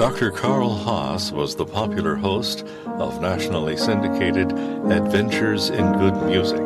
Dr. 0.00 0.30
Karl 0.30 0.74
Haas 0.74 1.30
was 1.30 1.54
the 1.54 1.66
popular 1.66 2.16
host 2.16 2.66
of 2.86 3.20
nationally 3.20 3.76
syndicated 3.76 4.50
Adventures 4.50 5.68
in 5.68 5.92
Good 5.98 6.14
Music. 6.22 6.62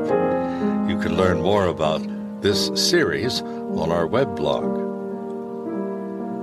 You 0.88 0.96
can 1.00 1.16
learn 1.16 1.42
more 1.42 1.66
about 1.66 2.00
this 2.42 2.70
series 2.76 3.42
on 3.42 3.90
our 3.90 4.06
web 4.06 4.36
blog 4.36 4.62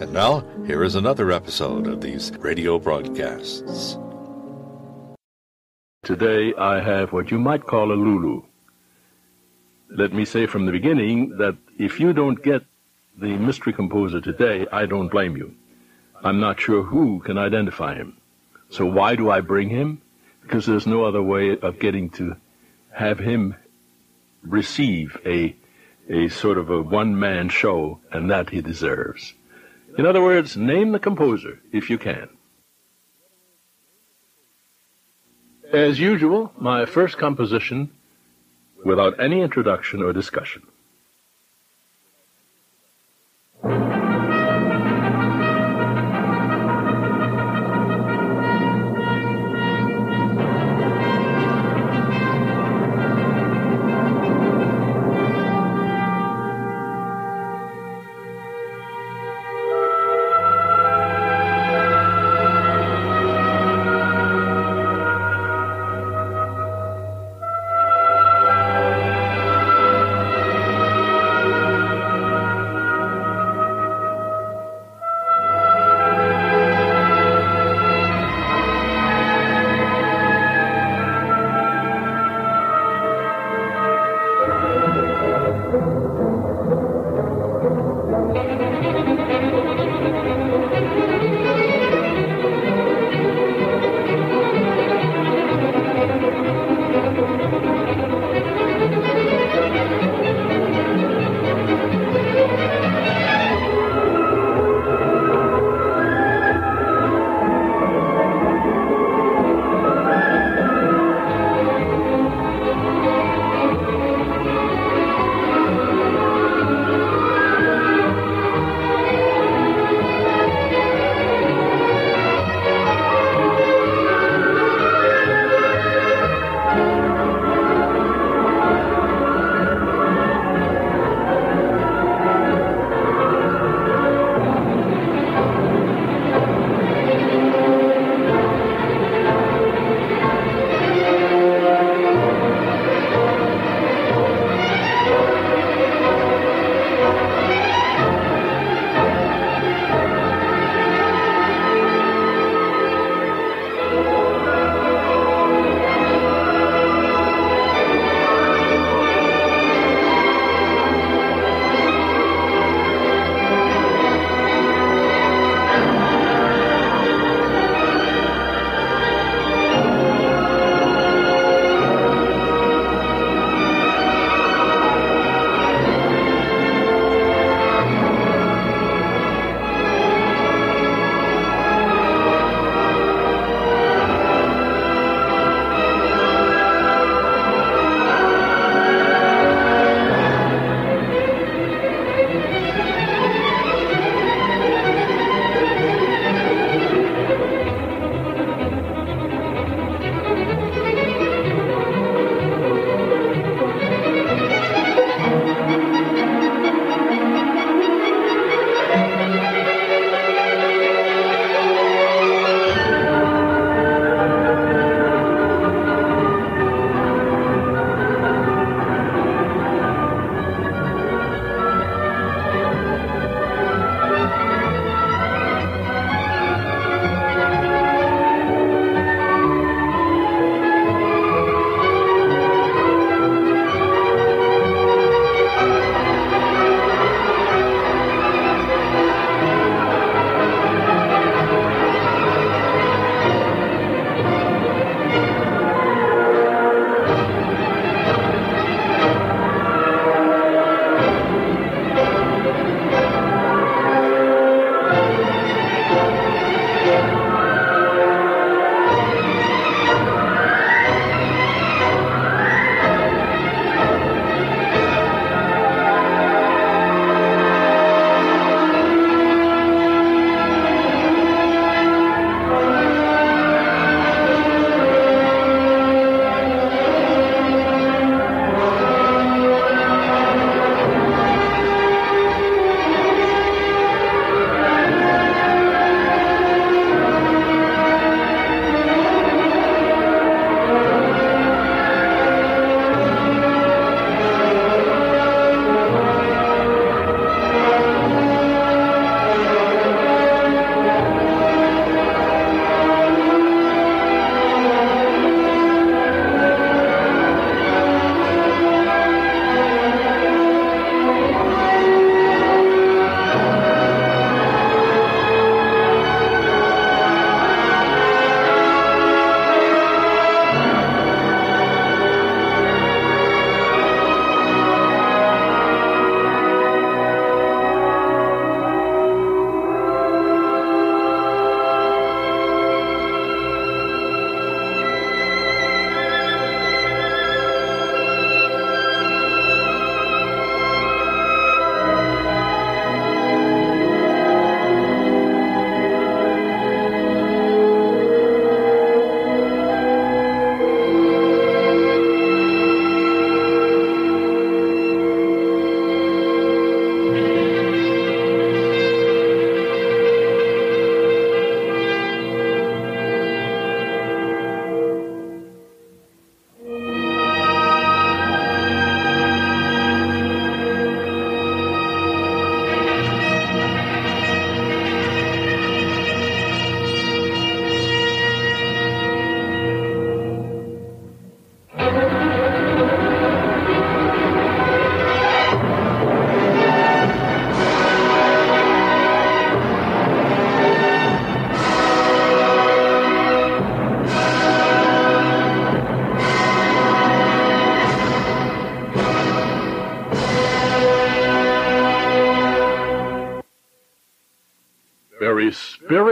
And 0.00 0.12
now, 0.12 0.44
here 0.68 0.84
is 0.84 0.94
another 0.94 1.32
episode 1.32 1.88
of 1.88 2.00
these 2.00 2.30
radio 2.38 2.78
broadcasts. 2.78 3.98
Today 6.04 6.54
I 6.56 6.80
have 6.80 7.12
what 7.12 7.32
you 7.32 7.40
might 7.40 7.66
call 7.66 7.90
a 7.90 7.98
Lulu. 7.98 8.44
Let 9.96 10.12
me 10.12 10.24
say 10.24 10.46
from 10.46 10.66
the 10.66 10.72
beginning 10.72 11.38
that 11.38 11.56
if 11.78 12.00
you 12.00 12.12
don't 12.12 12.42
get 12.42 12.64
the 13.16 13.36
mystery 13.36 13.72
composer 13.72 14.20
today, 14.20 14.66
I 14.72 14.86
don't 14.86 15.08
blame 15.08 15.36
you. 15.36 15.54
I'm 16.24 16.40
not 16.40 16.58
sure 16.58 16.82
who 16.82 17.20
can 17.20 17.38
identify 17.38 17.94
him. 17.94 18.16
So 18.70 18.86
why 18.86 19.14
do 19.14 19.30
I 19.30 19.40
bring 19.40 19.68
him? 19.68 20.02
Because 20.42 20.66
there's 20.66 20.86
no 20.86 21.04
other 21.04 21.22
way 21.22 21.56
of 21.56 21.78
getting 21.78 22.10
to 22.18 22.36
have 22.92 23.20
him 23.20 23.54
receive 24.42 25.16
a, 25.24 25.54
a 26.08 26.26
sort 26.28 26.58
of 26.58 26.70
a 26.70 26.82
one-man 26.82 27.48
show, 27.48 28.00
and 28.10 28.28
that 28.32 28.50
he 28.50 28.60
deserves. 28.60 29.32
In 29.96 30.06
other 30.06 30.22
words, 30.22 30.56
name 30.56 30.90
the 30.90 30.98
composer 30.98 31.60
if 31.72 31.88
you 31.88 31.98
can. 31.98 32.28
As 35.72 36.00
usual, 36.00 36.52
my 36.58 36.84
first 36.84 37.16
composition 37.16 37.90
without 38.84 39.18
any 39.20 39.40
introduction 39.40 40.02
or 40.02 40.12
discussion. 40.12 40.62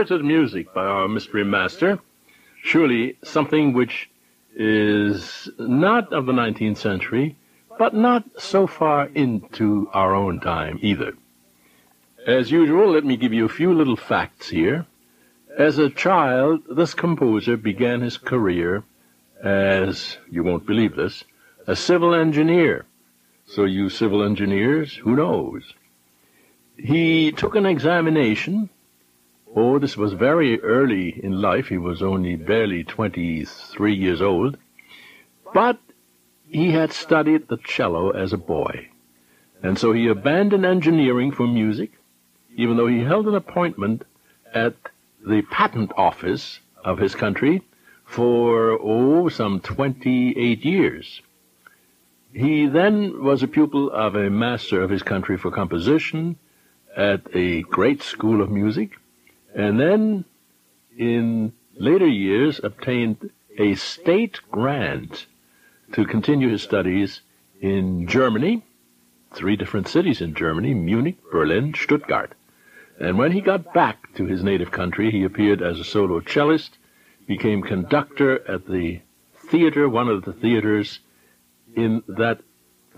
Spirited 0.03 0.25
music 0.25 0.73
by 0.73 0.83
our 0.83 1.07
mystery 1.07 1.45
master. 1.45 1.97
Surely 2.61 3.17
something 3.23 3.71
which 3.71 4.09
is 4.53 5.49
not 5.57 6.11
of 6.11 6.25
the 6.25 6.33
19th 6.33 6.75
century, 6.75 7.37
but 7.79 7.93
not 7.93 8.25
so 8.37 8.67
far 8.67 9.05
into 9.15 9.89
our 9.93 10.13
own 10.13 10.41
time 10.41 10.77
either. 10.81 11.13
As 12.27 12.51
usual, 12.51 12.91
let 12.91 13.05
me 13.05 13.15
give 13.15 13.31
you 13.31 13.45
a 13.45 13.57
few 13.59 13.73
little 13.73 13.95
facts 13.95 14.49
here. 14.49 14.85
As 15.57 15.77
a 15.77 15.89
child, 15.89 16.63
this 16.69 16.93
composer 16.93 17.55
began 17.55 18.01
his 18.01 18.17
career 18.17 18.83
as, 19.41 20.17
you 20.29 20.43
won't 20.43 20.65
believe 20.65 20.97
this, 20.97 21.23
a 21.65 21.77
civil 21.77 22.13
engineer. 22.13 22.85
So 23.45 23.63
you 23.63 23.87
civil 23.89 24.21
engineers, 24.21 24.95
who 24.95 25.15
knows? 25.15 25.63
He 26.77 27.31
took 27.31 27.55
an 27.55 27.65
examination. 27.65 28.69
Oh, 29.55 29.77
this 29.77 29.95
was 29.95 30.13
very 30.13 30.59
early 30.61 31.19
in 31.23 31.39
life. 31.39 31.67
He 31.67 31.77
was 31.77 32.01
only 32.01 32.35
barely 32.35 32.83
23 32.83 33.93
years 33.93 34.21
old. 34.21 34.57
But 35.53 35.79
he 36.47 36.71
had 36.71 36.91
studied 36.91 37.47
the 37.47 37.57
cello 37.57 38.09
as 38.09 38.33
a 38.33 38.37
boy. 38.37 38.89
And 39.61 39.77
so 39.77 39.91
he 39.91 40.07
abandoned 40.07 40.65
engineering 40.65 41.31
for 41.31 41.47
music, 41.47 41.91
even 42.55 42.77
though 42.77 42.87
he 42.87 42.99
held 43.03 43.27
an 43.27 43.35
appointment 43.35 44.03
at 44.53 44.75
the 45.25 45.43
patent 45.43 45.91
office 45.95 46.59
of 46.83 46.97
his 46.97 47.15
country 47.15 47.61
for, 48.05 48.77
oh, 48.81 49.29
some 49.29 49.59
28 49.59 50.65
years. 50.65 51.21
He 52.33 52.65
then 52.65 53.23
was 53.23 53.43
a 53.43 53.47
pupil 53.47 53.91
of 53.91 54.15
a 54.15 54.29
master 54.29 54.81
of 54.81 54.89
his 54.89 55.03
country 55.03 55.37
for 55.37 55.51
composition 55.51 56.37
at 56.95 57.21
a 57.33 57.61
great 57.61 58.01
school 58.01 58.41
of 58.41 58.51
music, 58.51 58.97
and 59.55 59.79
then 59.79 60.25
in 60.97 61.53
later 61.75 62.07
years 62.07 62.59
obtained 62.63 63.31
a 63.57 63.75
state 63.75 64.39
grant 64.51 65.25
to 65.93 66.05
continue 66.05 66.49
his 66.49 66.63
studies 66.63 67.21
in 67.61 68.07
Germany, 68.07 68.63
three 69.33 69.55
different 69.55 69.87
cities 69.87 70.21
in 70.21 70.33
Germany, 70.33 70.73
Munich, 70.73 71.17
Berlin, 71.31 71.73
Stuttgart. 71.73 72.33
And 72.99 73.17
when 73.17 73.31
he 73.31 73.41
got 73.41 73.73
back 73.73 74.13
to 74.15 74.25
his 74.25 74.43
native 74.43 74.71
country, 74.71 75.11
he 75.11 75.23
appeared 75.23 75.61
as 75.61 75.79
a 75.79 75.83
solo 75.83 76.19
cellist, 76.21 76.77
became 77.27 77.61
conductor 77.61 78.47
at 78.49 78.67
the 78.67 79.01
theater, 79.49 79.87
one 79.87 80.09
of 80.09 80.25
the 80.25 80.33
theaters 80.33 80.99
in 81.75 82.03
that 82.07 82.39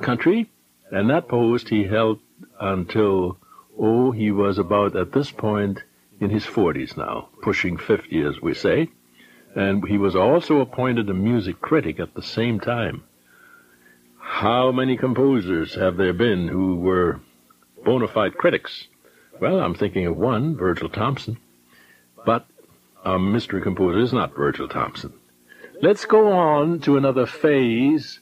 country, 0.02 0.50
and 0.92 1.10
that 1.10 1.28
post 1.28 1.70
he 1.70 1.84
held 1.84 2.20
until, 2.60 3.38
oh, 3.78 4.12
he 4.12 4.32
was 4.32 4.58
about 4.58 4.96
at 4.96 5.12
this 5.12 5.32
point 5.32 5.84
in 6.20 6.30
his 6.30 6.46
40s 6.46 6.98
now, 6.98 7.30
pushing 7.42 7.78
50 7.78 8.22
as 8.22 8.42
we 8.42 8.54
say, 8.54 8.90
and 9.56 9.88
he 9.88 9.98
was 9.98 10.16
also 10.16 10.60
appointed 10.60 11.10
a 11.10 11.14
music 11.14 11.62
critic 11.62 12.00
at 12.00 12.14
the 12.14 12.22
same 12.22 12.60
time. 12.60 13.04
How 14.20 14.72
many 14.72 14.98
composers 14.98 15.76
have 15.76 15.98
there 15.98 16.14
been 16.14 16.48
who 16.48 16.76
were 16.76 17.22
bona 17.84 18.08
fide 18.08 18.38
critics? 18.38 18.88
Well, 19.40 19.60
I'm 19.60 19.76
thinking 19.76 20.06
of 20.08 20.18
one, 20.18 20.56
Virgil 20.58 20.90
Thomson, 20.90 21.38
but 22.26 22.46
a 23.04 23.20
mystery 23.20 23.62
composer 23.62 24.00
is 24.00 24.14
not 24.14 24.36
Virgil 24.36 24.68
Thomson. 24.68 25.14
Let's 25.82 26.06
go 26.06 26.32
on 26.32 26.80
to 26.82 26.98
another 26.98 27.26
phase 27.26 28.20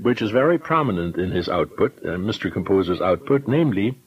which 0.00 0.20
is 0.20 0.30
very 0.30 0.58
prominent 0.58 1.16
in 1.16 1.30
his 1.30 1.48
output, 1.48 2.04
uh, 2.04 2.18
mystery 2.18 2.50
composer's 2.50 3.00
output, 3.00 3.46
namely 3.46 3.98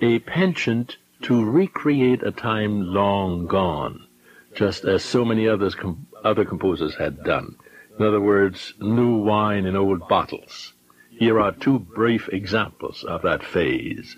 a 0.00 0.18
penchant 0.20 0.96
to 1.22 1.44
recreate 1.44 2.22
a 2.22 2.30
time 2.30 2.82
long 2.82 3.46
gone, 3.46 4.06
just 4.54 4.84
as 4.84 5.04
so 5.04 5.24
many 5.24 5.48
others 5.48 5.74
com- 5.74 6.06
other 6.24 6.44
composers 6.44 6.94
had 6.96 7.22
done. 7.24 7.56
In 7.98 8.04
other 8.04 8.20
words, 8.20 8.74
new 8.80 9.16
wine 9.16 9.66
in 9.66 9.76
old 9.76 10.08
bottles. 10.08 10.74
Here 11.10 11.40
are 11.40 11.52
two 11.52 11.80
brief 11.80 12.28
examples 12.28 13.02
of 13.02 13.22
that 13.22 13.42
phase. 13.42 14.16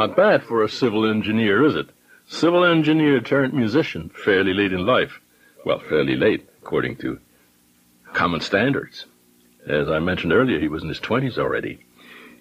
Not 0.00 0.16
bad 0.16 0.42
for 0.44 0.64
a 0.64 0.68
civil 0.70 1.04
engineer, 1.04 1.62
is 1.62 1.76
it? 1.76 1.90
Civil 2.26 2.64
engineer 2.64 3.20
turned 3.20 3.52
musician, 3.52 4.08
fairly 4.08 4.54
late 4.54 4.72
in 4.72 4.86
life. 4.86 5.20
Well, 5.62 5.78
fairly 5.78 6.16
late, 6.16 6.48
according 6.62 6.96
to 7.02 7.18
common 8.14 8.40
standards. 8.40 9.04
As 9.66 9.90
I 9.90 9.98
mentioned 9.98 10.32
earlier, 10.32 10.58
he 10.58 10.68
was 10.68 10.82
in 10.82 10.88
his 10.88 11.00
20s 11.00 11.36
already. 11.36 11.84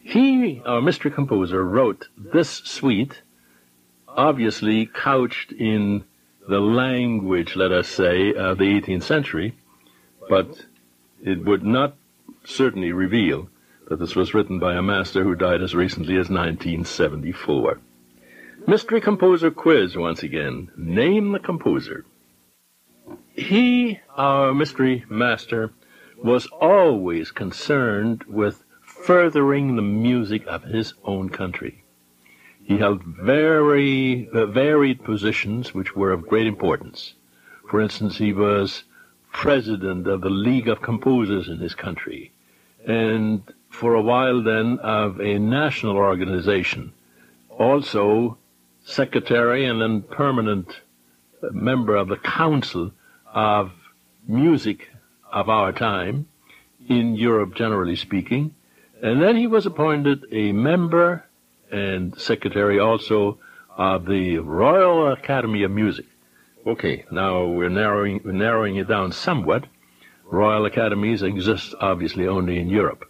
He, 0.02 0.62
our 0.66 0.82
mystery 0.82 1.12
composer, 1.12 1.62
wrote 1.66 2.08
this 2.18 2.50
suite, 2.50 3.24
obviously 4.08 4.86
couched 4.86 5.52
in 5.52 6.06
the 6.48 6.62
language, 6.62 7.58
let 7.58 7.74
us 7.74 7.90
say, 7.90 8.34
of 8.36 8.58
the 8.58 8.80
18th 8.80 9.04
century, 9.04 9.54
but 10.30 10.64
it 11.22 11.44
would 11.44 11.66
not 11.66 11.98
certainly 12.46 12.94
reveal 12.94 13.50
this 13.96 14.16
was 14.16 14.34
written 14.34 14.60
by 14.60 14.76
a 14.76 14.82
master 14.82 15.24
who 15.24 15.36
died 15.36 15.62
as 15.62 15.74
recently 15.74 16.14
as 16.16 16.30
1974. 16.30 17.80
Mystery 18.68 19.02
Composer 19.02 19.50
Quiz 19.50 19.98
once 19.98 20.22
again. 20.22 20.70
Name 20.78 21.32
the 21.32 21.40
composer. 21.40 22.06
He, 23.34 24.00
our 24.16 24.54
mystery 24.54 25.06
master, 25.10 25.72
was 26.24 26.46
always 26.48 27.32
concerned 27.32 28.24
with 28.26 28.64
furthering 28.82 29.76
the 29.76 29.82
music 29.82 30.46
of 30.46 30.64
his 30.64 30.94
own 31.04 31.30
country. 31.30 31.84
He 32.64 32.78
held 32.78 33.04
very 33.04 34.30
uh, 34.32 34.46
varied 34.46 35.04
positions 35.04 35.74
which 35.74 35.96
were 35.96 36.12
of 36.12 36.28
great 36.28 36.46
importance. 36.46 37.16
For 37.70 37.82
instance, 37.82 38.18
he 38.18 38.34
was 38.34 38.84
president 39.32 40.06
of 40.06 40.22
the 40.22 40.30
League 40.30 40.68
of 40.68 40.82
Composers 40.82 41.48
in 41.48 41.58
his 41.58 41.74
country, 41.74 42.32
and 42.86 43.42
for 43.70 43.94
a 43.94 44.02
while 44.02 44.42
then 44.44 44.80
of 44.80 45.20
a 45.22 45.40
national 45.40 45.96
organization, 45.96 46.94
also 47.50 48.38
secretary 48.84 49.66
and 49.66 49.82
then 49.82 50.02
permanent 50.02 50.82
uh, 51.42 51.48
member 51.52 51.96
of 51.96 52.08
the 52.08 52.18
Council 52.18 52.92
of 53.34 53.72
Music 54.28 54.90
of 55.32 55.50
our 55.50 55.72
time, 55.72 56.28
in 56.88 57.16
Europe 57.16 57.56
generally 57.56 57.96
speaking, 57.96 58.54
and 59.02 59.22
then 59.22 59.36
he 59.38 59.48
was 59.48 59.66
appointed 59.66 60.26
a 60.32 60.52
member 60.52 61.26
and 61.72 62.20
secretary 62.20 62.80
also 62.80 63.38
of 63.78 64.06
the 64.06 64.40
Royal 64.40 65.12
Academy 65.12 65.64
of 65.64 65.72
Music. 65.72 66.06
Okay, 66.66 67.06
now 67.12 67.46
we're 67.46 67.70
narrowing, 67.70 68.22
narrowing 68.26 68.76
it 68.76 68.88
down 68.88 69.12
somewhat. 69.12 69.66
Royal 70.26 70.66
Academies 70.66 71.24
exist 71.24 71.74
obviously 71.80 72.28
only 72.28 72.60
in 72.60 72.70
Europe. 72.70 73.09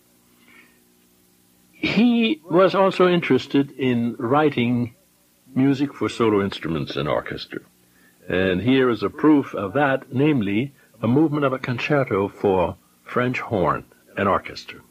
He 1.81 2.41
was 2.43 2.75
also 2.75 3.07
interested 3.07 3.71
in 3.71 4.17
writing 4.19 4.95
music 5.55 5.93
for 5.93 6.09
solo 6.09 6.43
instruments 6.43 6.97
and 6.97 7.07
orchestra. 7.07 7.61
And 8.27 8.61
here 8.61 8.89
is 8.89 9.01
a 9.01 9.09
proof 9.09 9.55
of 9.55 9.71
that, 9.73 10.13
namely, 10.13 10.73
a 11.01 11.07
movement 11.07 11.45
of 11.45 11.53
a 11.53 11.57
concerto 11.57 12.27
for 12.27 12.75
French 13.05 13.39
horn 13.39 13.85
and 14.17 14.27
orchestra. 14.27 14.81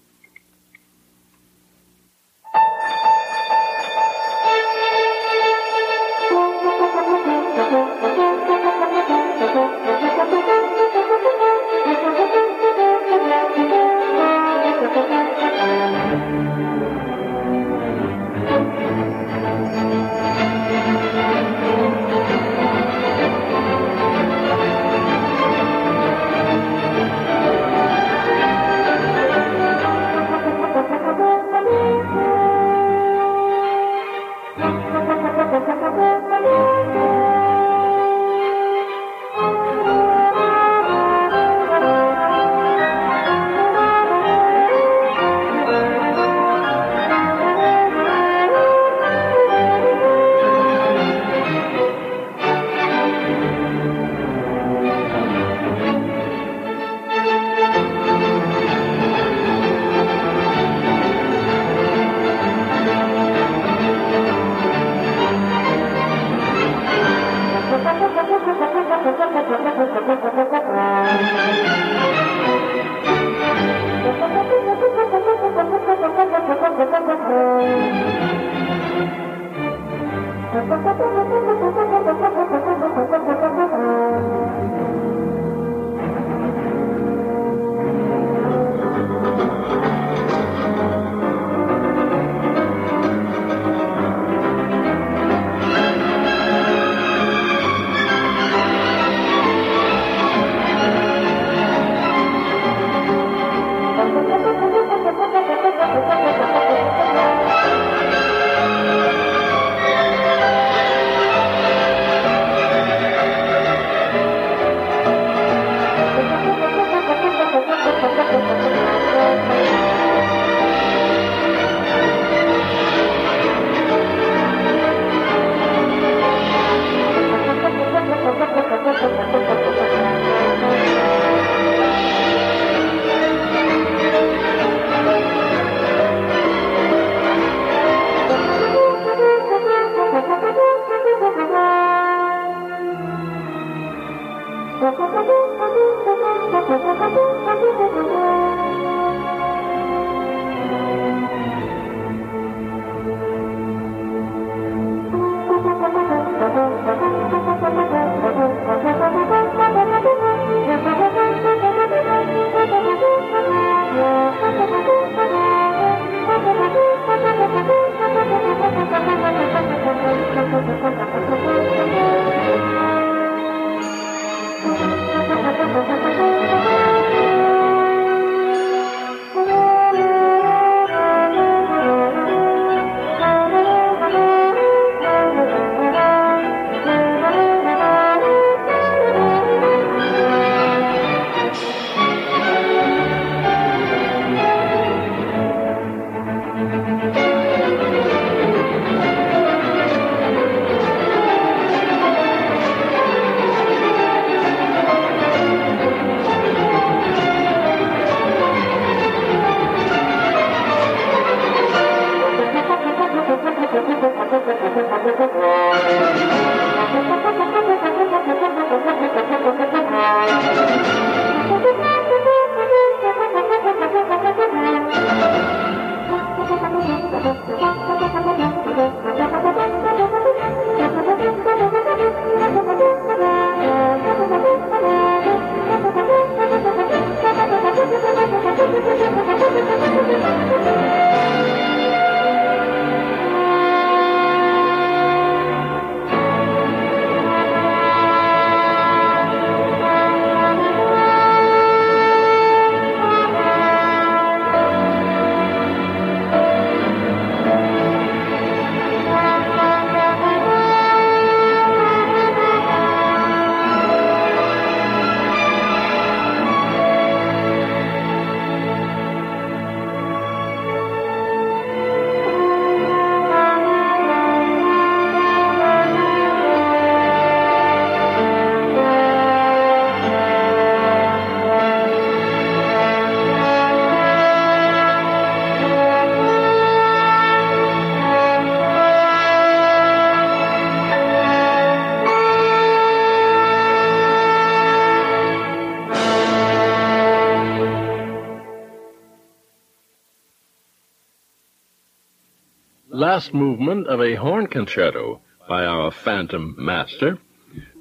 Last 303.13 303.33
movement 303.33 303.87
of 303.87 304.03
a 304.03 304.17
horn 304.17 304.47
concerto 304.47 305.19
by 305.49 305.65
our 305.65 305.91
phantom 305.91 306.55
master, 306.59 307.17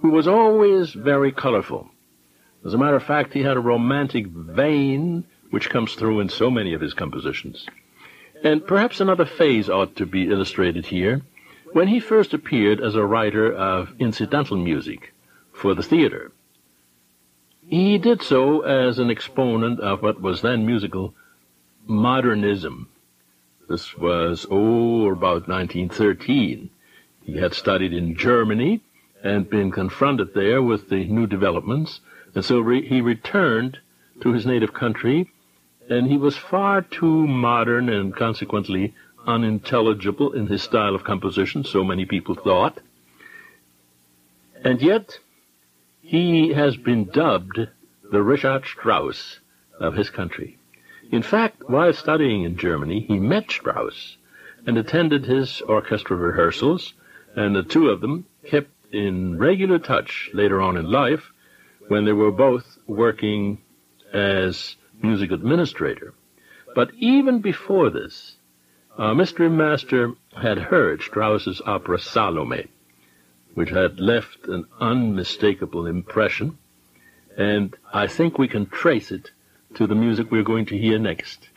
who 0.01 0.09
was 0.09 0.25
always 0.25 0.93
very 0.93 1.33
colorful. 1.33 1.89
As 2.65 2.73
a 2.73 2.77
matter 2.77 2.95
of 2.95 3.03
fact, 3.03 3.33
he 3.33 3.43
had 3.43 3.57
a 3.57 3.71
romantic 3.73 4.27
vein 4.27 5.25
which 5.49 5.69
comes 5.69 5.95
through 5.95 6.21
in 6.21 6.29
so 6.29 6.49
many 6.49 6.73
of 6.73 6.79
his 6.79 6.93
compositions. 6.93 7.65
And 8.41 8.65
perhaps 8.65 9.01
another 9.01 9.25
phase 9.25 9.69
ought 9.69 9.97
to 9.97 10.05
be 10.05 10.31
illustrated 10.31 10.85
here. 10.85 11.23
When 11.73 11.89
he 11.89 11.99
first 11.99 12.33
appeared 12.33 12.79
as 12.79 12.95
a 12.95 13.05
writer 13.05 13.51
of 13.53 13.93
incidental 13.99 14.55
music 14.55 15.13
for 15.51 15.75
the 15.75 15.83
theater, 15.83 16.31
he 17.67 17.97
did 17.97 18.21
so 18.21 18.61
as 18.61 18.97
an 18.97 19.11
exponent 19.11 19.81
of 19.81 20.01
what 20.01 20.21
was 20.21 20.41
then 20.41 20.65
musical 20.65 21.13
modernism. 21.85 22.87
This 23.67 23.97
was, 23.97 24.45
oh, 24.49 25.09
about 25.11 25.47
1913. 25.47 26.69
He 27.23 27.37
had 27.37 27.53
studied 27.53 27.93
in 27.93 28.15
Germany 28.15 28.81
and 29.21 29.49
been 29.49 29.71
confronted 29.71 30.33
there 30.33 30.61
with 30.61 30.89
the 30.89 31.03
new 31.05 31.27
developments, 31.27 31.99
and 32.33 32.45
so 32.45 32.59
re- 32.59 32.87
he 32.87 33.01
returned 33.01 33.79
to 34.21 34.31
his 34.31 34.45
native 34.45 34.73
country, 34.73 35.29
and 35.89 36.07
he 36.07 36.17
was 36.17 36.37
far 36.37 36.81
too 36.81 37.27
modern 37.27 37.89
and 37.89 38.15
consequently 38.15 38.93
unintelligible 39.25 40.31
in 40.31 40.47
his 40.47 40.63
style 40.63 40.95
of 40.95 41.03
composition, 41.03 41.63
so 41.63 41.83
many 41.83 42.05
people 42.05 42.35
thought. 42.35 42.79
And 44.63 44.81
yet, 44.81 45.19
he 46.01 46.53
has 46.53 46.77
been 46.77 47.05
dubbed 47.05 47.67
the 48.09 48.23
Richard 48.23 48.65
Strauss 48.65 49.39
of 49.77 49.95
his 49.95 50.09
country. 50.09 50.57
In 51.09 51.21
fact, 51.21 51.69
while 51.69 51.93
studying 51.93 52.43
in 52.43 52.57
Germany, 52.57 52.99
he 52.99 53.17
met 53.17 53.49
Strauss 53.49 54.17
and 54.65 54.77
attended 54.77 55.25
his 55.25 55.61
orchestra 55.61 56.17
rehearsals, 56.17 56.93
and 57.35 57.55
the 57.55 57.63
two 57.63 57.89
of 57.89 58.01
them 58.01 58.25
kept 58.45 58.71
in 58.91 59.37
regular 59.37 59.79
touch 59.79 60.29
later 60.33 60.61
on 60.61 60.75
in 60.75 60.91
life 60.91 61.31
when 61.87 62.03
they 62.03 62.11
were 62.11 62.31
both 62.31 62.77
working 62.87 63.59
as 64.11 64.75
music 65.01 65.31
administrator. 65.31 66.13
But 66.75 66.93
even 66.95 67.39
before 67.39 67.89
this, 67.89 68.35
our 68.97 69.15
mystery 69.15 69.49
master 69.49 70.13
had 70.35 70.57
heard 70.57 71.01
Strauss's 71.01 71.61
opera 71.65 71.99
Salome, 71.99 72.67
which 73.53 73.69
had 73.69 73.99
left 73.99 74.47
an 74.47 74.65
unmistakable 74.79 75.87
impression, 75.87 76.57
and 77.37 77.75
I 77.93 78.07
think 78.07 78.37
we 78.37 78.47
can 78.47 78.65
trace 78.65 79.11
it 79.11 79.31
to 79.75 79.87
the 79.87 79.95
music 79.95 80.31
we're 80.31 80.43
going 80.43 80.65
to 80.67 80.77
hear 80.77 80.99
next, 80.99 81.49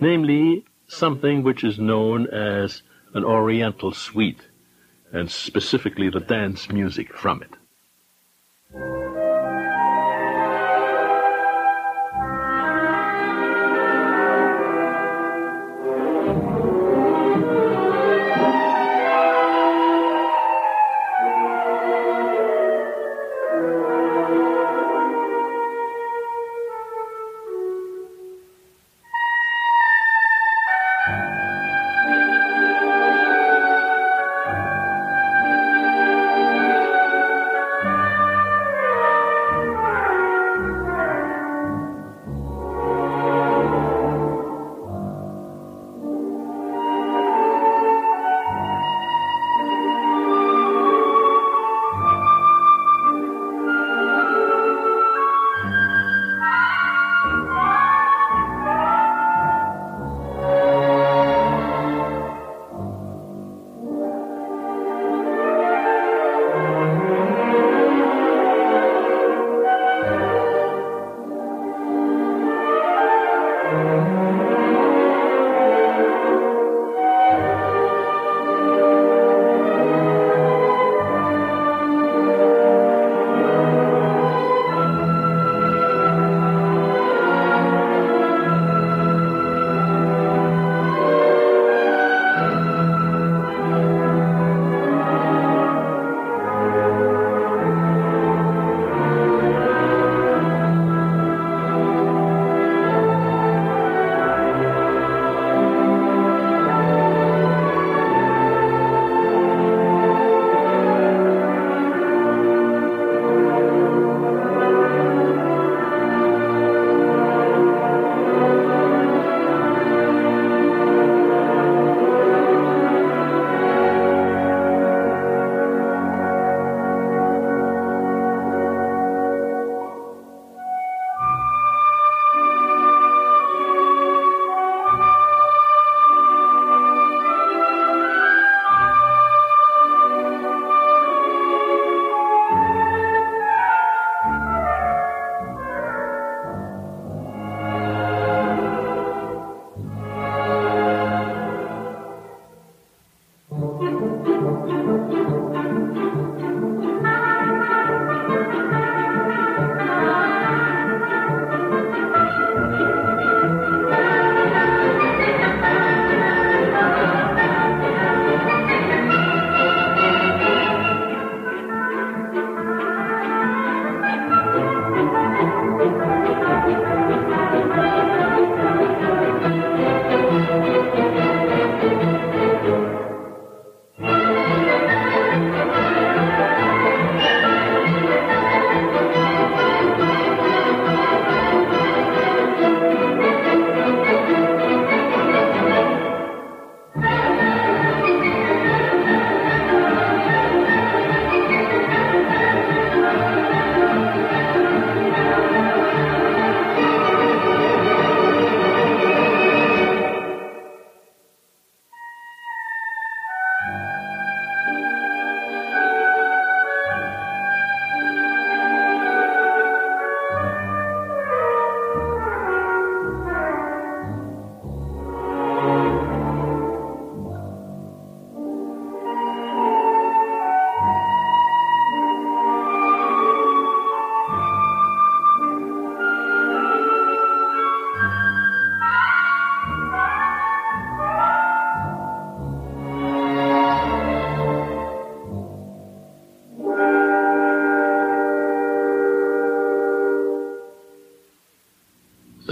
namely 0.00 0.64
something 0.88 1.42
which 1.42 1.64
is 1.64 1.78
known 1.78 2.26
as 2.28 2.82
an 3.14 3.24
Oriental 3.24 3.92
suite, 3.92 4.42
and 5.12 5.30
specifically 5.30 6.10
the 6.10 6.20
dance 6.20 6.70
music 6.70 7.12
from 7.14 7.42
it. 7.42 7.50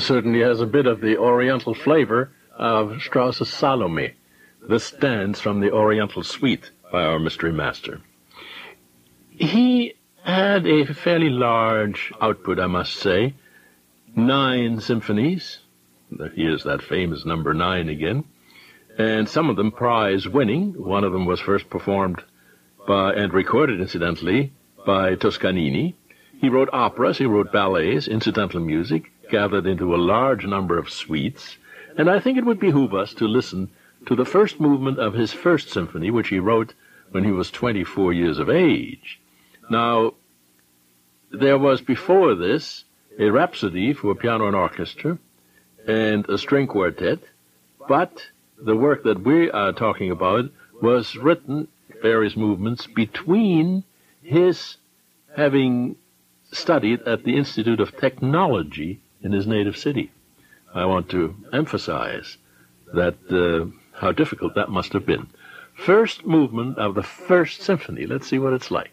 Certainly 0.05 0.41
has 0.41 0.61
a 0.61 0.67
bit 0.67 0.87
of 0.87 1.01
the 1.01 1.17
Oriental 1.17 1.75
flavor 1.75 2.31
of 2.57 3.01
Strauss's 3.01 3.49
Salome. 3.49 4.13
This 4.69 4.85
stands 4.85 5.41
from 5.41 5.61
the 5.61 5.73
Oriental 5.73 6.23
Suite 6.23 6.71
by 6.93 7.03
our 7.05 7.19
mystery 7.19 7.53
master. 7.53 8.01
He 9.31 9.95
had 10.23 10.67
a 10.67 10.85
fairly 10.87 11.31
large 11.31 12.13
output, 12.21 12.61
I 12.61 12.67
must 12.67 12.95
say. 12.95 13.35
Nine 14.15 14.81
symphonies. 14.81 15.59
Here's 16.35 16.65
that 16.65 16.83
famous 16.83 17.25
number 17.25 17.53
nine 17.53 17.89
again. 17.89 18.25
And 18.97 19.29
some 19.29 19.51
of 19.51 19.57
them 19.57 19.73
prize 19.73 20.29
winning. 20.29 20.73
One 20.75 21.03
of 21.03 21.13
them 21.13 21.27
was 21.27 21.41
first 21.41 21.69
performed 21.69 22.23
by, 22.87 23.15
and 23.15 23.33
recorded 23.33 23.81
incidentally, 23.81 24.53
by 24.87 25.15
Toscanini. 25.17 25.97
He 26.41 26.49
wrote 26.49 26.69
operas, 26.73 27.19
he 27.19 27.27
wrote 27.27 27.53
ballets, 27.53 28.07
incidental 28.07 28.61
music, 28.61 29.11
gathered 29.31 29.67
into 29.67 29.95
a 29.95 29.97
large 29.97 30.47
number 30.47 30.79
of 30.79 30.91
suites, 30.91 31.57
and 31.97 32.11
I 32.11 32.21
think 32.21 32.39
it 32.39 32.45
would 32.45 32.61
behoove 32.61 32.95
us 32.95 33.15
to 33.15 33.29
listen 33.29 33.71
to 34.07 34.15
the 34.15 34.25
first 34.25 34.61
movement 34.61 34.99
of 34.99 35.15
his 35.15 35.33
first 35.33 35.71
symphony, 35.71 36.11
which 36.11 36.29
he 36.29 36.39
wrote 36.39 36.75
when 37.11 37.25
he 37.25 37.31
was 37.31 37.51
24 37.51 38.13
years 38.13 38.39
of 38.39 38.51
age. 38.51 39.21
Now, 39.71 40.15
there 41.31 41.59
was 41.59 41.81
before 41.81 42.35
this 42.35 42.85
a 43.19 43.31
rhapsody 43.31 43.93
for 43.93 44.15
piano 44.15 44.47
and 44.47 44.57
orchestra 44.57 45.19
and 45.87 46.29
a 46.29 46.39
string 46.39 46.67
quartet, 46.67 47.21
but 47.89 48.27
the 48.59 48.77
work 48.77 49.05
that 49.05 49.23
we 49.23 49.51
are 49.51 49.73
talking 49.73 50.11
about 50.11 50.47
was 50.81 51.17
written, 51.17 51.69
various 52.03 52.37
movements, 52.37 52.87
between 52.87 53.85
his 54.23 54.77
having 55.37 55.97
studied 56.53 57.01
at 57.03 57.25
the 57.25 57.37
Institute 57.37 57.81
of 57.81 57.97
Technology 57.97 59.01
in 59.25 59.33
his 59.33 59.47
native 59.47 59.77
city. 59.77 60.13
I 60.75 60.85
want 60.85 61.09
to 61.11 61.35
emphasize 61.53 62.37
that 62.93 63.17
uh, 63.31 63.75
how 63.99 64.13
difficult 64.13 64.55
that 64.55 64.71
must 64.71 64.93
have 64.93 65.07
been. 65.07 65.29
First 65.75 66.25
movement 66.25 66.79
of 66.79 66.95
the 66.95 67.03
first 67.03 67.63
symphony. 67.63 68.07
Let's 68.07 68.29
see 68.29 68.39
what 68.39 68.53
it's 68.53 68.71
like. 68.71 68.93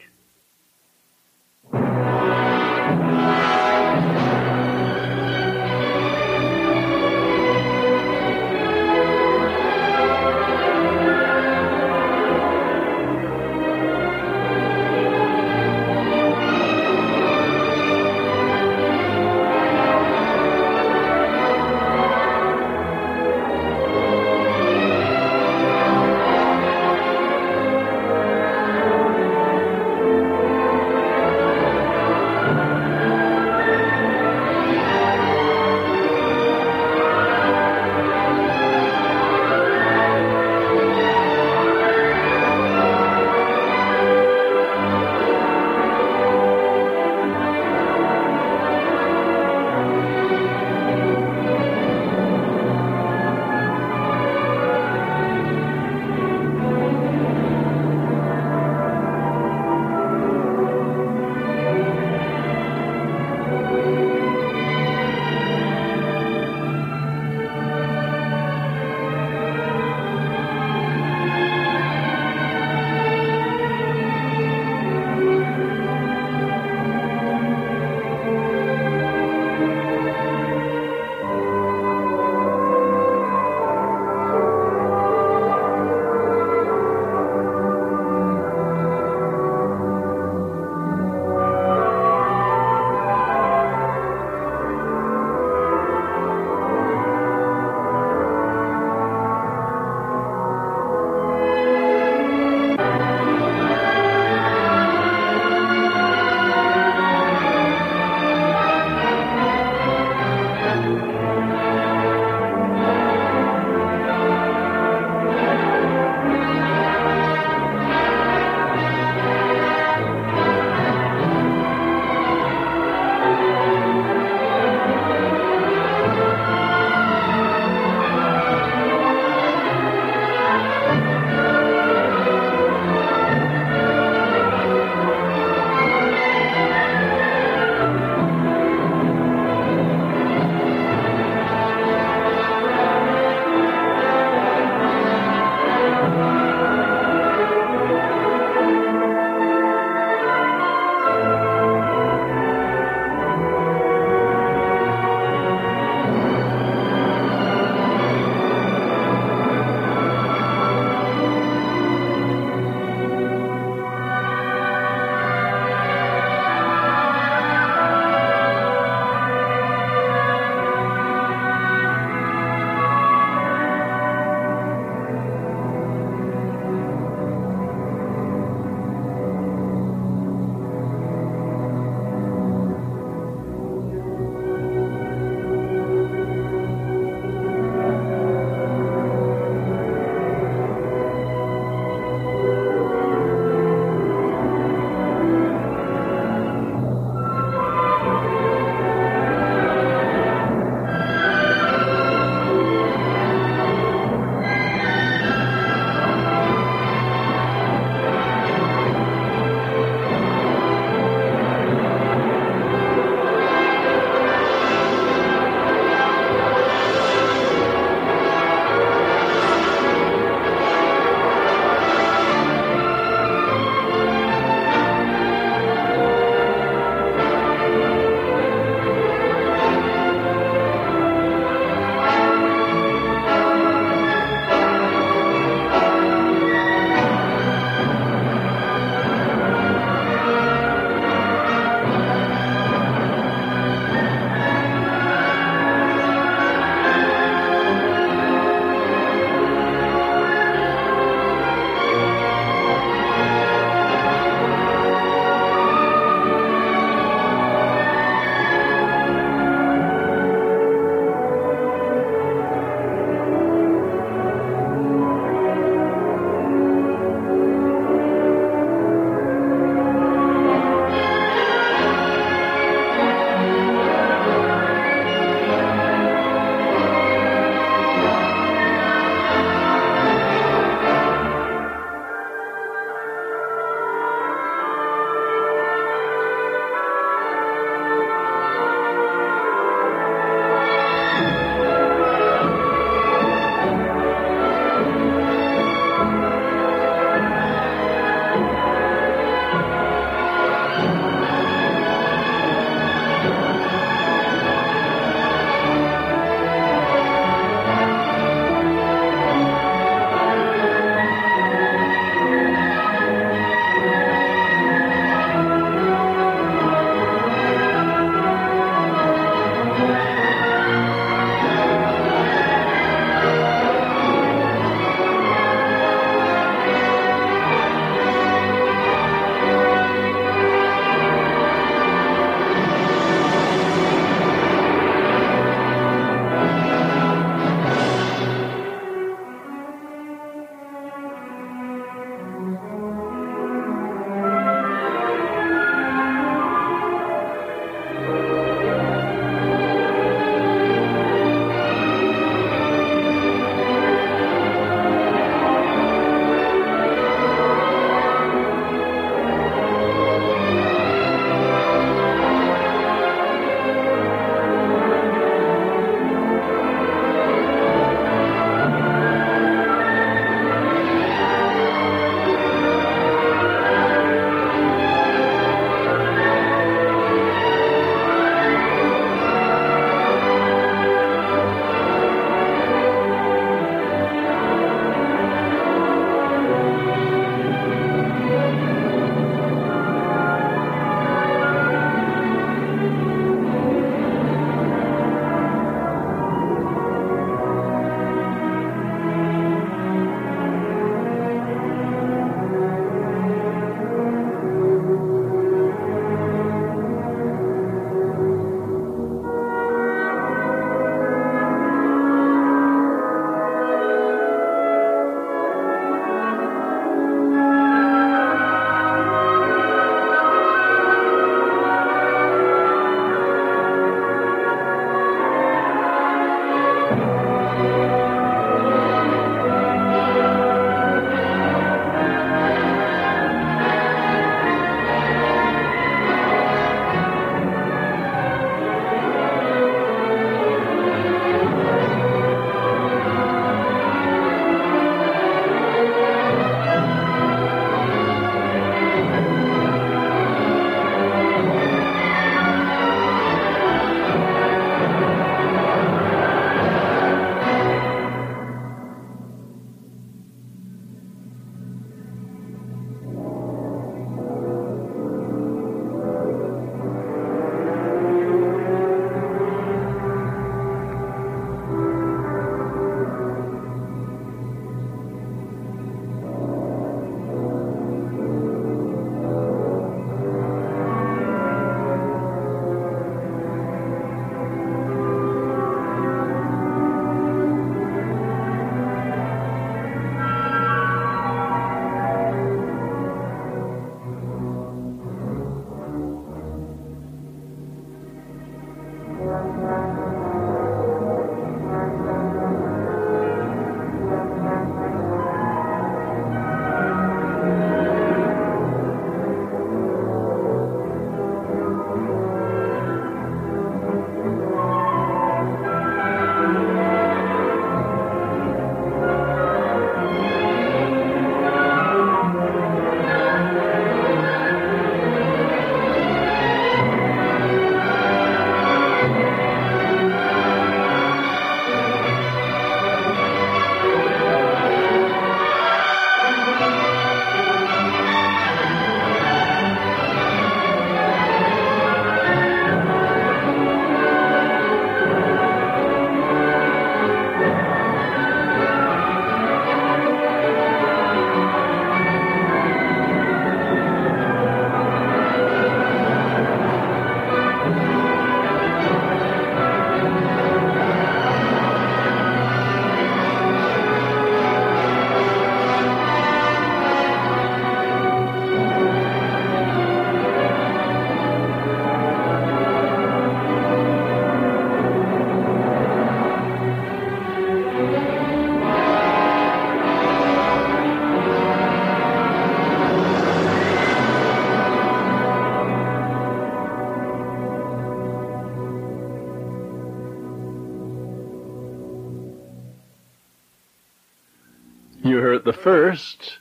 First 595.61 596.39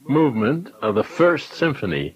movement 0.00 0.70
of 0.80 0.94
the 0.94 1.02
first 1.02 1.52
symphony, 1.54 2.14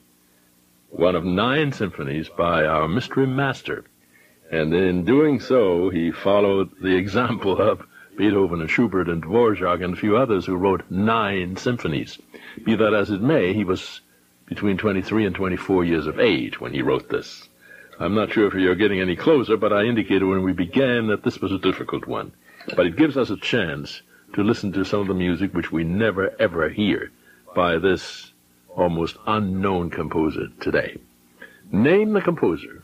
one 0.89 1.17
of 1.17 1.25
nine 1.25 1.73
symphonies 1.73 2.29
by 2.29 2.65
our 2.65 2.87
mystery 2.87 3.27
master. 3.27 3.85
And 4.49 4.73
in 4.73 5.05
doing 5.05 5.41
so, 5.41 5.89
he 5.89 6.13
followed 6.13 6.71
the 6.81 6.95
example 6.95 7.61
of 7.61 7.85
Beethoven 8.17 8.61
and 8.61 8.71
Schubert 8.71 9.09
and 9.09 9.21
Dvorak 9.21 9.83
and 9.83 9.95
a 9.95 9.97
few 9.97 10.17
others 10.17 10.47
who 10.47 10.55
wrote 10.55 10.89
nine 10.89 11.57
symphonies. 11.57 12.19
Be 12.65 12.77
that 12.77 12.95
as 12.95 13.11
it 13.11 13.21
may, 13.21 13.53
he 13.53 13.65
was 13.65 14.01
between 14.47 14.79
23 14.79 15.27
and 15.27 15.35
24 15.35 15.85
years 15.85 16.07
of 16.07 16.21
age 16.21 16.61
when 16.61 16.73
he 16.73 16.83
wrote 16.83 17.09
this. 17.09 17.49
I'm 17.99 18.15
not 18.15 18.33
sure 18.33 18.47
if 18.47 18.55
you're 18.55 18.77
getting 18.77 19.01
any 19.01 19.17
closer, 19.17 19.57
but 19.57 19.73
I 19.73 19.83
indicated 19.83 20.25
when 20.25 20.45
we 20.45 20.53
began 20.53 21.09
that 21.09 21.25
this 21.25 21.41
was 21.41 21.51
a 21.51 21.59
difficult 21.59 22.07
one. 22.07 22.31
But 22.77 22.87
it 22.87 22.97
gives 22.97 23.17
us 23.17 23.31
a 23.31 23.37
chance 23.37 24.03
to 24.35 24.43
listen 24.43 24.73
to 24.73 24.85
some 24.85 25.01
of 25.01 25.09
the 25.09 25.15
music 25.15 25.55
which 25.55 25.73
we 25.73 25.85
never 25.85 26.35
ever 26.41 26.69
hear 26.69 27.11
by 27.55 27.79
this 27.79 28.33
almost 28.69 29.17
unknown 29.27 29.91
composer 29.91 30.49
today. 30.61 30.99
Name 31.71 32.13
the 32.13 32.21
composer. 32.21 32.83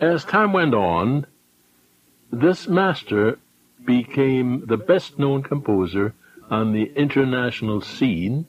As 0.00 0.24
time 0.24 0.52
went 0.52 0.74
on, 0.74 1.26
this 2.30 2.68
master 2.68 3.38
became 3.84 4.66
the 4.66 4.76
best 4.76 5.18
known 5.18 5.42
composer 5.42 6.14
on 6.50 6.72
the 6.72 6.92
international 6.94 7.80
scene 7.80 8.46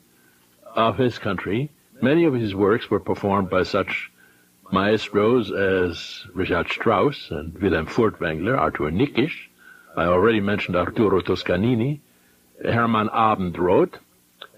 of 0.74 0.98
his 0.98 1.18
country. 1.18 1.70
Many 2.02 2.24
of 2.24 2.34
his 2.34 2.54
works 2.54 2.90
were 2.90 3.00
performed 3.00 3.48
by 3.48 3.62
such 3.62 4.10
maestros 4.70 5.50
as 5.50 6.26
Richard 6.34 6.68
Strauss 6.68 7.30
and 7.30 7.56
Wilhelm 7.58 7.86
Furtwängler, 7.86 8.58
Arthur 8.58 8.90
Nikisch. 8.90 9.47
I 9.96 10.04
already 10.04 10.40
mentioned 10.40 10.76
Arturo 10.76 11.20
Toscanini, 11.20 12.00
Hermann 12.62 13.08
Abendroth, 13.08 13.98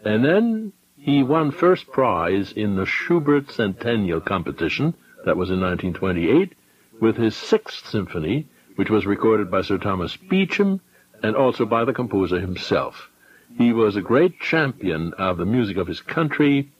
and 0.04 0.24
then 0.24 0.72
he 0.98 1.22
won 1.22 1.50
first 1.50 1.86
prize 1.92 2.52
in 2.52 2.76
the 2.76 2.84
Schubert 2.84 3.50
Centennial 3.50 4.20
Competition, 4.20 4.94
that 5.24 5.36
was 5.36 5.50
in 5.50 5.60
1928, 5.60 6.54
with 7.00 7.16
his 7.16 7.36
Sixth 7.36 7.86
Symphony, 7.86 8.46
which 8.76 8.90
was 8.90 9.06
recorded 9.06 9.50
by 9.50 9.62
Sir 9.62 9.78
Thomas 9.78 10.16
Beecham 10.16 10.80
and 11.22 11.36
also 11.36 11.66
by 11.66 11.84
the 11.84 11.92
composer 11.92 12.40
himself. 12.40 13.10
He 13.56 13.72
was 13.72 13.96
a 13.96 14.02
great 14.02 14.40
champion 14.40 15.12
of 15.14 15.36
the 15.36 15.44
music 15.44 15.76
of 15.76 15.86
his 15.86 16.00
country, 16.00 16.70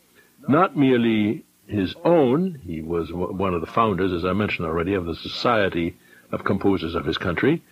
not 0.48 0.76
merely 0.76 1.44
his 1.66 1.94
own. 2.04 2.60
He 2.64 2.80
was 2.80 3.12
one 3.12 3.54
of 3.54 3.60
the 3.60 3.66
founders, 3.66 4.12
as 4.12 4.24
I 4.24 4.32
mentioned 4.32 4.66
already, 4.66 4.94
of 4.94 5.04
the 5.04 5.14
Society 5.14 5.96
of 6.32 6.44
Composers 6.44 6.94
of 6.94 7.04
his 7.04 7.18
country. 7.18 7.62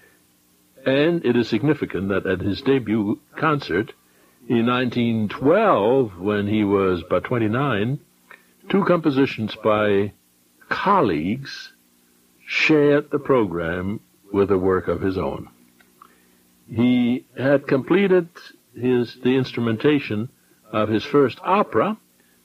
And 0.86 1.24
it 1.24 1.36
is 1.36 1.48
significant 1.48 2.08
that 2.08 2.26
at 2.26 2.40
his 2.40 2.62
debut 2.62 3.20
concert 3.36 3.92
in 4.48 4.66
1912, 4.66 6.18
when 6.18 6.46
he 6.46 6.64
was 6.64 7.02
but 7.08 7.24
29, 7.24 8.00
two 8.68 8.84
compositions 8.84 9.54
by 9.56 10.12
colleagues 10.68 11.72
shared 12.46 13.10
the 13.10 13.18
program 13.18 14.00
with 14.32 14.50
a 14.50 14.58
work 14.58 14.88
of 14.88 15.00
his 15.00 15.18
own. 15.18 15.48
He 16.70 17.26
had 17.36 17.66
completed 17.66 18.28
his 18.74 19.16
the 19.22 19.36
instrumentation 19.36 20.28
of 20.70 20.88
his 20.88 21.04
first 21.04 21.38
opera, 21.42 21.96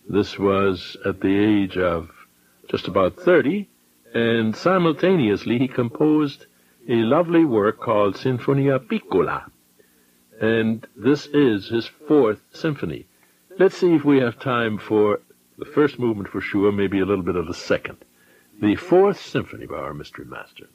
this 0.07 0.37
was 0.37 0.97
at 1.05 1.21
the 1.21 1.37
age 1.37 1.77
of 1.77 2.09
just 2.69 2.87
about 2.87 3.17
30, 3.17 3.69
and 4.13 4.55
simultaneously 4.55 5.59
he 5.59 5.67
composed 5.67 6.45
a 6.87 6.95
lovely 6.95 7.45
work 7.45 7.79
called 7.79 8.15
Sinfonia 8.15 8.79
Piccola. 8.87 9.49
And 10.41 10.85
this 10.95 11.27
is 11.27 11.69
his 11.69 11.87
fourth 11.87 12.41
symphony. 12.51 13.05
Let's 13.57 13.77
see 13.77 13.93
if 13.93 14.03
we 14.03 14.19
have 14.19 14.39
time 14.39 14.77
for 14.77 15.21
the 15.57 15.65
first 15.65 15.99
movement 15.99 16.27
for 16.29 16.41
sure, 16.41 16.71
maybe 16.71 16.99
a 16.99 17.05
little 17.05 17.23
bit 17.23 17.35
of 17.35 17.47
the 17.47 17.53
second. 17.53 17.97
The 18.61 18.75
fourth 18.75 19.19
symphony 19.19 19.65
by 19.65 19.77
our 19.77 19.93
mystery 19.93 20.25
master. 20.25 20.67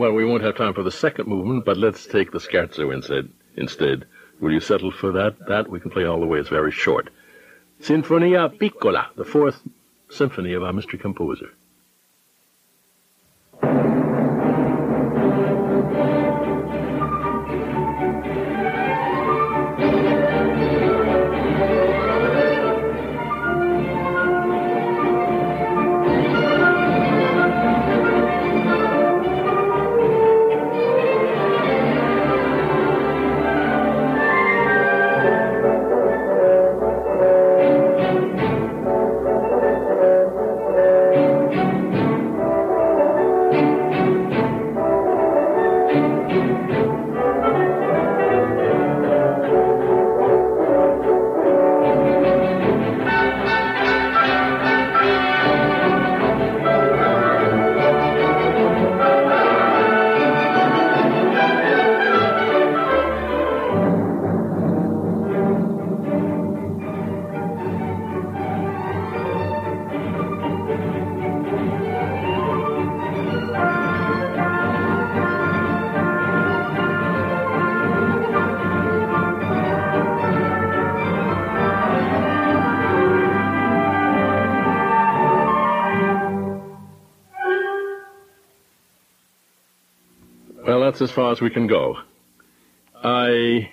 Well, 0.00 0.12
we 0.12 0.24
won't 0.24 0.42
have 0.44 0.56
time 0.56 0.72
for 0.72 0.82
the 0.82 0.90
second 0.90 1.28
movement, 1.28 1.66
but 1.66 1.76
let's 1.76 2.06
take 2.06 2.32
the 2.32 2.38
scherzo 2.38 2.90
instead. 2.90 3.28
Instead, 3.56 4.06
will 4.40 4.50
you 4.50 4.58
settle 4.58 4.90
for 4.90 5.12
that? 5.12 5.36
That 5.46 5.68
we 5.68 5.78
can 5.78 5.90
play 5.90 6.06
all 6.06 6.18
the 6.18 6.24
way. 6.24 6.38
It's 6.38 6.48
very 6.48 6.72
short. 6.72 7.10
Sinfonia 7.82 8.48
Piccola, 8.58 9.10
the 9.16 9.26
fourth 9.26 9.60
symphony 10.08 10.54
of 10.54 10.62
our 10.62 10.72
mystery 10.72 10.98
composer. 10.98 11.50
As 91.10 91.14
far 91.14 91.32
as 91.32 91.40
we 91.40 91.50
can 91.50 91.66
go. 91.66 91.98
I 93.02 93.72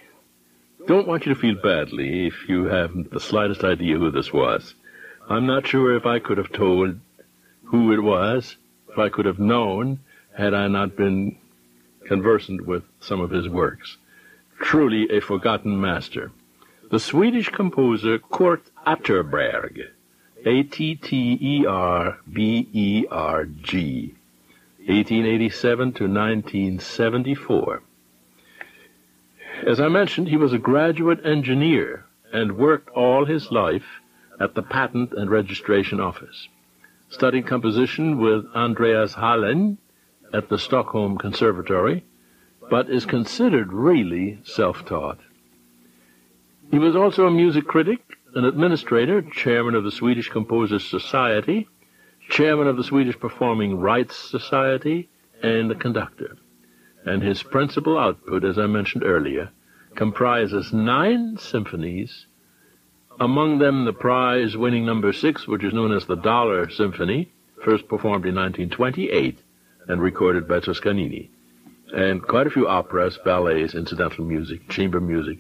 don't 0.88 1.08
want 1.08 1.28
you 1.28 1.36
to 1.36 1.40
feel 1.40 1.54
badly 1.54 2.26
if 2.26 2.50
you 2.50 2.64
haven't 2.64 3.12
the 3.12 3.20
slightest 3.20 3.64
idea 3.64 4.00
who 4.00 4.10
this 4.10 4.34
was. 4.34 4.74
I'm 5.30 5.46
not 5.46 5.68
sure 5.68 5.96
if 5.96 6.08
I 6.08 6.18
could 6.18 6.40
have 6.40 6.52
told 6.52 7.00
who 7.66 7.94
it 7.94 8.02
was, 8.02 8.56
if 8.90 8.98
I 8.98 9.10
could 9.10 9.26
have 9.26 9.38
known, 9.38 10.00
had 10.36 10.56
I 10.56 10.68
not 10.68 10.96
been 10.96 11.38
conversant 12.08 12.66
with 12.66 12.82
some 13.02 13.22
of 13.22 13.30
his 13.30 13.48
works. 13.48 13.98
Truly 14.60 15.08
a 15.16 15.22
forgotten 15.22 15.80
master. 15.80 16.32
The 16.90 17.00
Swedish 17.00 17.50
composer 17.50 18.18
Kurt 18.18 18.64
Atterberg, 18.88 19.92
A-T-T-E-R-B-E-R-G, 20.44 21.68
1887 24.88 25.94
to 25.94 26.04
1974. 26.06 27.84
As 29.66 29.82
I 29.82 29.90
mentioned, 29.90 30.30
he 30.30 30.38
was 30.38 30.54
a 30.54 30.58
graduate 30.58 31.26
engineer 31.26 32.06
and 32.32 32.58
worked 32.58 32.90
all 32.92 33.26
his 33.26 33.52
life 33.52 34.00
at 34.40 34.56
the 34.56 34.62
Patent 34.62 35.12
and 35.12 35.30
Registration 35.30 36.00
Office. 36.00 36.48
Studied 37.10 37.48
composition 37.48 38.18
with 38.18 38.46
Andreas 38.56 39.16
Hallén 39.16 39.78
at 40.34 40.48
the 40.48 40.58
Stockholm 40.58 41.18
Conservatory, 41.18 42.06
but 42.70 42.90
is 42.90 43.06
considered 43.06 43.74
really 43.74 44.40
self-taught. 44.44 45.20
He 46.72 46.80
was 46.80 46.96
also 46.96 47.26
a 47.26 47.32
music 47.32 47.66
critic, 47.66 48.02
an 48.36 48.46
administrator, 48.46 49.22
chairman 49.22 49.76
of 49.76 49.84
the 49.84 49.92
Swedish 49.92 50.30
Composers 50.30 50.86
Society, 50.86 51.68
chairman 52.30 52.68
of 52.68 52.78
the 52.78 52.84
Swedish 52.84 53.20
Performing 53.20 53.80
Rights 53.80 54.16
Society, 54.16 55.10
and 55.42 55.72
a 55.72 55.76
conductor. 55.76 56.38
And 57.06 57.22
his 57.22 57.44
principal 57.44 57.98
output, 57.98 58.44
as 58.44 58.58
I 58.58 58.68
mentioned 58.68 59.04
earlier, 59.04 59.50
comprises 59.96 60.74
nine 60.74 61.38
symphonies, 61.38 62.26
among 63.20 63.60
them 63.60 63.86
the 63.86 63.94
prize-winning 63.94 64.86
number 64.86 65.14
six, 65.14 65.48
which 65.48 65.64
is 65.64 65.74
known 65.74 65.92
as 65.92 66.06
the 66.06 66.16
Dollar 66.16 66.70
Symphony, 66.70 67.32
first 67.64 67.88
performed 67.88 68.26
in 68.26 68.36
1928 68.36 69.40
and 69.88 70.02
recorded 70.02 70.48
by 70.48 70.60
Toscanini, 70.60 71.30
and 71.94 72.22
quite 72.22 72.46
a 72.46 72.52
few 72.52 72.68
operas, 72.68 73.18
ballets, 73.24 73.74
incidental 73.74 74.26
music, 74.26 74.70
chamber 74.70 75.00
music, 75.00 75.40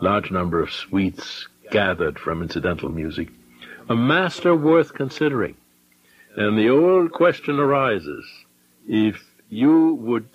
large 0.00 0.30
number 0.30 0.60
of 0.60 0.72
suites 0.72 1.46
gathered 1.70 2.18
from 2.18 2.42
incidental 2.42 2.88
music. 2.88 3.28
A 3.88 3.94
master 3.94 4.54
worth 4.54 4.94
considering. 4.94 5.56
And 6.36 6.58
the 6.58 6.68
old 6.70 7.12
question 7.12 7.58
arises, 7.58 8.24
if 8.88 9.22
you 9.48 9.94
would 9.94 10.28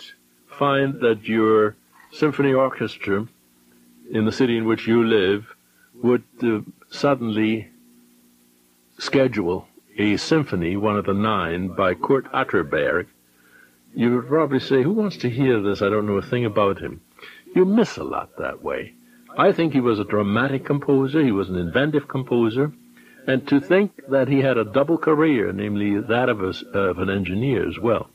find 0.48 1.02
that 1.02 1.24
your 1.24 1.76
symphony 2.12 2.54
orchestra 2.54 3.28
in 4.12 4.26
the 4.26 4.32
city 4.32 4.58
in 4.58 4.66
which 4.66 4.88
you 4.88 5.04
live 5.04 5.56
would 5.96 6.24
uh, 6.44 6.60
suddenly 6.90 7.70
schedule 9.00 9.68
a 9.98 10.18
symphony, 10.18 10.78
one 10.78 10.98
of 10.98 11.06
the 11.06 11.14
nine, 11.14 11.70
by 11.70 11.94
Kurt 11.96 12.32
Atterberg, 12.32 13.08
you 13.96 14.16
would 14.16 14.28
probably 14.28 14.60
say, 14.60 14.84
who 14.84 14.92
wants 14.92 15.18
to 15.18 15.30
hear 15.30 15.60
this? 15.62 15.82
I 15.82 15.90
don't 15.90 16.06
know 16.06 16.18
a 16.18 16.22
thing 16.22 16.46
about 16.46 16.80
him. 16.80 17.02
You 17.56 17.66
miss 17.66 17.98
a 17.98 18.04
lot 18.04 18.38
that 18.38 18.62
way. 18.64 18.94
I 19.36 19.52
think 19.52 19.74
he 19.74 19.80
was 19.80 20.00
a 20.00 20.04
dramatic 20.04 20.66
composer. 20.66 21.24
He 21.24 21.32
was 21.32 21.50
an 21.50 21.58
inventive 21.58 22.08
composer. 22.08 22.72
And 23.28 23.46
to 23.50 23.60
think 23.60 24.08
that 24.08 24.30
he 24.30 24.40
had 24.40 24.58
a 24.58 24.64
double 24.64 24.98
career, 24.98 25.52
namely 25.52 26.00
that 26.00 26.30
of, 26.30 26.42
a, 26.42 26.80
of 26.80 27.00
an 27.00 27.10
engineer 27.10 27.68
as 27.68 27.78
well, 27.78 28.10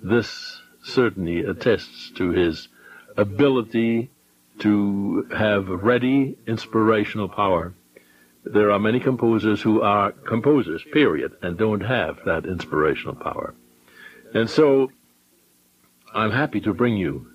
this 0.00 0.62
certainly 0.84 1.40
attests 1.40 2.12
to 2.16 2.30
his 2.30 2.68
ability 3.16 4.10
to 4.60 5.28
have 5.36 5.68
ready 5.68 6.36
inspirational 6.46 7.28
power. 7.28 7.74
There 8.44 8.70
are 8.70 8.78
many 8.78 9.00
composers 9.00 9.60
who 9.60 9.82
are 9.82 10.12
composers, 10.12 10.84
period, 10.92 11.36
and 11.42 11.58
don't 11.58 11.80
have 11.80 12.20
that 12.24 12.46
inspirational 12.46 13.16
power. 13.16 13.54
And 14.32 14.48
so 14.48 14.92
I'm 16.14 16.30
happy 16.30 16.60
to 16.60 16.72
bring 16.72 16.96
you 16.96 17.26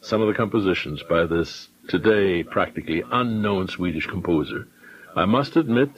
some 0.00 0.22
of 0.22 0.28
the 0.28 0.34
compositions 0.34 1.02
by 1.02 1.26
this 1.26 1.68
today 1.88 2.42
practically 2.42 3.02
unknown 3.10 3.68
Swedish 3.68 4.06
composer. 4.06 4.66
I 5.14 5.26
must 5.26 5.56
admit, 5.56 5.90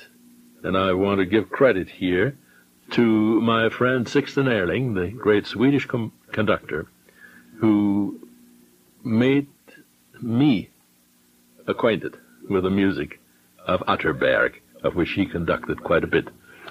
and 0.62 0.76
I 0.76 0.92
want 0.92 1.18
to 1.18 1.26
give 1.26 1.50
credit 1.50 1.88
here 1.88 2.36
to 2.92 3.40
my 3.40 3.68
friend 3.68 4.06
Sixten 4.06 4.46
Ehrling, 4.46 4.94
the 4.94 5.08
great 5.08 5.46
Swedish 5.46 5.86
conductor, 6.32 6.86
who 7.58 8.28
made 9.04 9.46
me 10.20 10.70
acquainted 11.66 12.16
with 12.48 12.64
the 12.64 12.70
music 12.70 13.20
of 13.66 13.80
Atterberg, 13.80 14.54
of 14.82 14.96
which 14.96 15.12
he 15.12 15.26
conducted 15.26 15.82
quite 15.82 16.04
a 16.04 16.08
bit. 16.08 16.28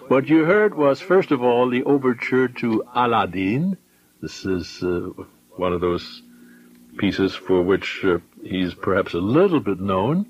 What 0.07 0.27
you 0.27 0.43
heard 0.45 0.75
was, 0.75 0.99
first 0.99 1.31
of 1.31 1.41
all, 1.41 1.69
the 1.69 1.83
overture 1.83 2.47
to 2.47 2.83
Aladdin. 2.93 3.77
This 4.21 4.45
is 4.45 4.83
uh, 4.83 5.11
one 5.55 5.71
of 5.71 5.81
those 5.81 6.21
pieces 6.97 7.35
for 7.35 7.61
which 7.61 8.03
uh, 8.03 8.17
he's 8.43 8.73
perhaps 8.73 9.13
a 9.13 9.19
little 9.19 9.59
bit 9.59 9.79
known. 9.79 10.25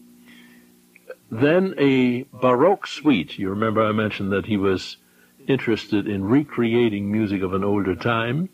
Then 1.31 1.75
a 1.77 2.23
Baroque 2.33 2.87
suite. 2.87 3.37
You 3.37 3.49
remember 3.49 3.83
I 3.83 3.91
mentioned 3.91 4.31
that 4.31 4.45
he 4.45 4.57
was 4.57 4.97
interested 5.47 6.07
in 6.07 6.23
recreating 6.25 7.11
music 7.11 7.41
of 7.41 7.53
an 7.53 7.63
older 7.63 7.95
time. 7.95 8.49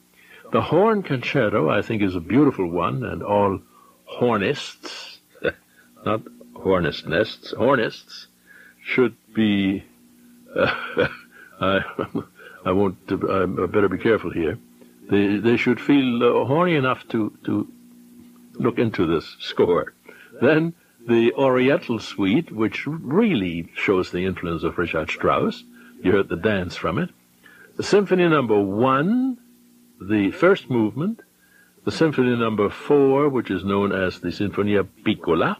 The 0.51 0.61
horn 0.61 1.03
concerto, 1.03 1.69
I 1.69 1.81
think, 1.81 2.01
is 2.01 2.15
a 2.15 2.19
beautiful 2.19 2.69
one, 2.69 3.03
and 3.03 3.23
all 3.23 3.59
hornists, 4.05 5.17
not 6.05 6.21
hornist 6.55 7.07
nests, 7.07 7.53
hornists, 7.53 8.27
should 8.83 9.15
be. 9.33 9.83
Uh, 10.55 10.73
I, 11.59 11.79
I 12.65 12.71
won't. 12.71 12.97
I 13.09 13.45
better 13.45 13.89
be 13.89 13.97
careful 13.97 14.31
here. 14.31 14.59
They 15.09 15.37
they 15.37 15.57
should 15.57 15.79
feel 15.79 16.23
uh, 16.23 16.45
horny 16.45 16.75
enough 16.75 17.07
to 17.09 17.37
to 17.45 17.67
look 18.53 18.77
into 18.79 19.05
this 19.05 19.35
score. 19.39 19.93
Then 20.41 20.73
the 21.07 21.33
Oriental 21.33 21.99
Suite, 21.99 22.51
which 22.51 22.87
really 22.87 23.69
shows 23.75 24.11
the 24.11 24.25
influence 24.25 24.63
of 24.63 24.77
Richard 24.77 25.09
Strauss. 25.09 25.63
You 26.01 26.11
heard 26.11 26.29
the 26.29 26.35
dance 26.35 26.75
from 26.75 26.97
it. 26.97 27.09
The 27.77 27.83
Symphony 27.83 28.27
Number 28.27 28.59
One, 28.59 29.37
the 30.01 30.31
first 30.31 30.69
movement, 30.69 31.21
the 31.83 31.91
Symphony 31.91 32.35
Number 32.35 32.69
Four, 32.69 33.29
which 33.29 33.51
is 33.51 33.63
known 33.63 33.91
as 33.91 34.19
the 34.19 34.29
Sinfonia 34.29 34.87
Piccola, 35.03 35.59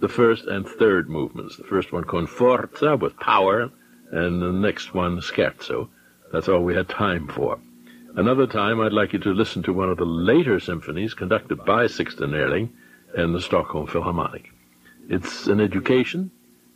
the 0.00 0.08
first 0.08 0.44
and 0.44 0.68
third 0.68 1.08
movements. 1.08 1.56
The 1.56 1.64
first 1.64 1.92
one 1.92 2.04
con 2.04 2.26
forza 2.26 2.96
with 2.96 3.16
power, 3.16 3.70
and 4.10 4.42
the 4.42 4.52
next 4.52 4.92
one 4.92 5.20
scherzo. 5.20 5.88
That's 6.32 6.48
all 6.48 6.62
we 6.62 6.74
had 6.74 6.88
time 6.88 7.28
for. 7.28 7.58
Another 8.16 8.46
time, 8.46 8.80
I'd 8.80 8.92
like 8.92 9.14
you 9.14 9.18
to 9.20 9.32
listen 9.32 9.62
to 9.62 9.72
one 9.72 9.88
of 9.88 9.96
the 9.96 10.04
later 10.04 10.60
symphonies 10.60 11.14
conducted 11.14 11.64
by 11.64 11.86
Sixten 11.86 12.32
Ehrling 12.32 12.68
and 13.16 13.34
the 13.34 13.40
Stockholm 13.40 13.86
Philharmonic. 13.86 14.50
It's 15.08 15.46
an 15.46 15.60
education, 15.60 16.30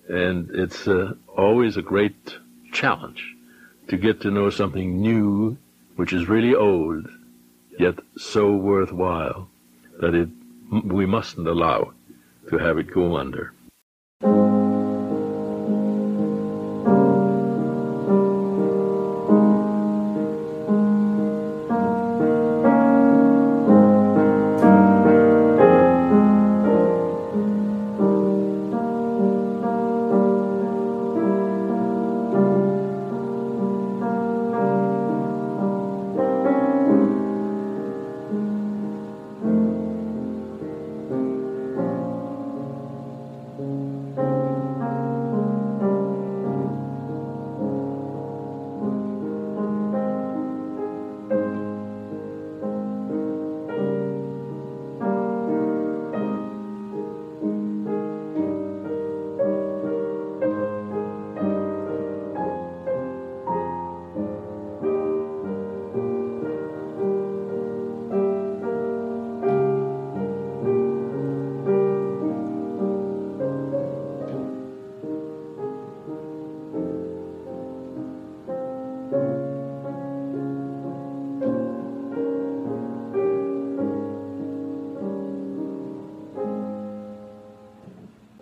and 0.08 0.50
it's 0.50 0.86
uh, 0.86 1.14
always 1.36 1.76
a 1.76 1.82
great 1.82 2.38
challenge 2.72 3.34
to 3.88 3.96
get 3.96 4.20
to 4.20 4.30
know 4.30 4.50
something 4.50 5.00
new, 5.00 5.56
which 5.96 6.12
is 6.12 6.28
really 6.28 6.54
old, 6.54 7.08
yet 7.78 7.98
so 8.16 8.54
worthwhile 8.54 9.48
that 10.00 10.14
it 10.14 10.28
we 10.84 11.06
mustn't 11.06 11.48
allow 11.48 11.92
to 12.50 12.58
have 12.58 12.78
it 12.78 12.90
go 12.92 13.16
under. 13.16 13.52